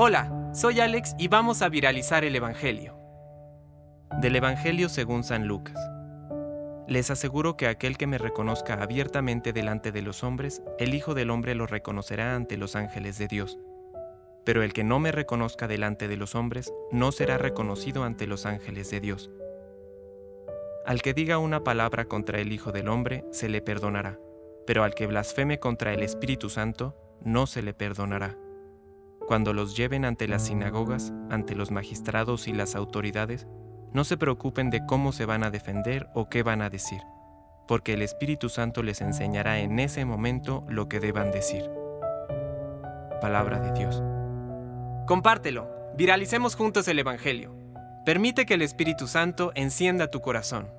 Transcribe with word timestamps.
Hola, 0.00 0.52
soy 0.54 0.78
Alex 0.78 1.16
y 1.18 1.26
vamos 1.26 1.60
a 1.60 1.68
viralizar 1.68 2.24
el 2.24 2.36
Evangelio. 2.36 2.96
Del 4.20 4.36
Evangelio 4.36 4.88
según 4.88 5.24
San 5.24 5.48
Lucas. 5.48 5.76
Les 6.86 7.10
aseguro 7.10 7.56
que 7.56 7.66
aquel 7.66 7.96
que 7.96 8.06
me 8.06 8.16
reconozca 8.16 8.74
abiertamente 8.74 9.52
delante 9.52 9.90
de 9.90 10.02
los 10.02 10.22
hombres, 10.22 10.62
el 10.78 10.94
Hijo 10.94 11.14
del 11.14 11.30
Hombre 11.30 11.56
lo 11.56 11.66
reconocerá 11.66 12.36
ante 12.36 12.56
los 12.56 12.76
ángeles 12.76 13.18
de 13.18 13.26
Dios. 13.26 13.58
Pero 14.44 14.62
el 14.62 14.72
que 14.72 14.84
no 14.84 15.00
me 15.00 15.10
reconozca 15.10 15.66
delante 15.66 16.06
de 16.06 16.16
los 16.16 16.36
hombres, 16.36 16.72
no 16.92 17.10
será 17.10 17.36
reconocido 17.36 18.04
ante 18.04 18.28
los 18.28 18.46
ángeles 18.46 18.92
de 18.92 19.00
Dios. 19.00 19.32
Al 20.86 21.02
que 21.02 21.12
diga 21.12 21.38
una 21.38 21.64
palabra 21.64 22.04
contra 22.04 22.38
el 22.38 22.52
Hijo 22.52 22.70
del 22.70 22.86
Hombre, 22.86 23.24
se 23.32 23.48
le 23.48 23.62
perdonará, 23.62 24.20
pero 24.64 24.84
al 24.84 24.94
que 24.94 25.08
blasfeme 25.08 25.58
contra 25.58 25.92
el 25.92 26.04
Espíritu 26.04 26.50
Santo, 26.50 26.94
no 27.24 27.48
se 27.48 27.62
le 27.62 27.74
perdonará. 27.74 28.38
Cuando 29.28 29.52
los 29.52 29.76
lleven 29.76 30.06
ante 30.06 30.26
las 30.26 30.46
sinagogas, 30.46 31.12
ante 31.28 31.54
los 31.54 31.70
magistrados 31.70 32.48
y 32.48 32.54
las 32.54 32.74
autoridades, 32.74 33.46
no 33.92 34.04
se 34.04 34.16
preocupen 34.16 34.70
de 34.70 34.86
cómo 34.86 35.12
se 35.12 35.26
van 35.26 35.44
a 35.44 35.50
defender 35.50 36.08
o 36.14 36.30
qué 36.30 36.42
van 36.42 36.62
a 36.62 36.70
decir, 36.70 37.02
porque 37.66 37.92
el 37.92 38.00
Espíritu 38.00 38.48
Santo 38.48 38.82
les 38.82 39.02
enseñará 39.02 39.58
en 39.58 39.80
ese 39.80 40.06
momento 40.06 40.64
lo 40.70 40.88
que 40.88 40.98
deban 40.98 41.30
decir. 41.30 41.70
Palabra 43.20 43.60
de 43.60 43.78
Dios. 43.78 44.02
Compártelo, 45.06 45.68
viralicemos 45.94 46.56
juntos 46.56 46.88
el 46.88 46.98
Evangelio. 46.98 47.54
Permite 48.06 48.46
que 48.46 48.54
el 48.54 48.62
Espíritu 48.62 49.06
Santo 49.06 49.52
encienda 49.54 50.10
tu 50.10 50.22
corazón. 50.22 50.70